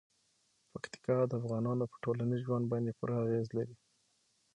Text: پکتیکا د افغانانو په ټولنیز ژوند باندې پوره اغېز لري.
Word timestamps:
پکتیکا 0.71 1.17
د 1.27 1.31
افغانانو 1.39 1.83
په 1.91 1.97
ټولنیز 2.03 2.39
ژوند 2.47 2.65
باندې 2.71 2.95
پوره 2.97 3.15
اغېز 3.25 3.47
لري. 3.57 3.75